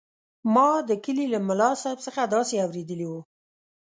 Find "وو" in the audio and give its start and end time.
3.09-3.21